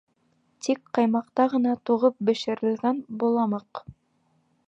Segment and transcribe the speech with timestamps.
[0.67, 3.83] Тик ҡаймаҡта ғына туғып бешерелгән боламыҡ.